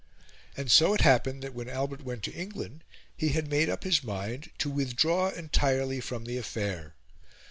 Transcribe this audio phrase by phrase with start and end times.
[0.57, 2.83] And so it happened that when Albert went to England
[3.15, 6.95] he had made up his mind to withdraw entirely from the affair.